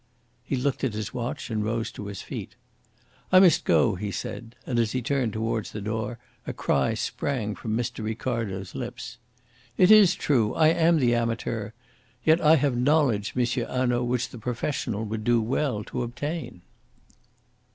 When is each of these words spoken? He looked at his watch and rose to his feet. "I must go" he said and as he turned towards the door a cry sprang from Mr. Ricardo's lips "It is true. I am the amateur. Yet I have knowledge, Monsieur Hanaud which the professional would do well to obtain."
He 0.43 0.55
looked 0.55 0.83
at 0.83 0.95
his 0.95 1.13
watch 1.13 1.51
and 1.51 1.63
rose 1.63 1.91
to 1.91 2.07
his 2.07 2.23
feet. 2.23 2.55
"I 3.31 3.39
must 3.39 3.65
go" 3.65 3.93
he 3.93 4.09
said 4.09 4.55
and 4.65 4.79
as 4.79 4.93
he 4.93 5.01
turned 5.03 5.31
towards 5.31 5.69
the 5.71 5.79
door 5.79 6.17
a 6.47 6.53
cry 6.53 6.95
sprang 6.95 7.53
from 7.53 7.77
Mr. 7.77 8.03
Ricardo's 8.03 8.73
lips 8.73 9.19
"It 9.77 9.91
is 9.91 10.15
true. 10.15 10.55
I 10.55 10.69
am 10.69 10.97
the 10.97 11.13
amateur. 11.13 11.69
Yet 12.23 12.41
I 12.41 12.55
have 12.55 12.75
knowledge, 12.75 13.35
Monsieur 13.35 13.67
Hanaud 13.67 14.05
which 14.05 14.29
the 14.29 14.39
professional 14.39 15.05
would 15.05 15.23
do 15.23 15.39
well 15.39 15.83
to 15.83 16.01
obtain." 16.01 16.63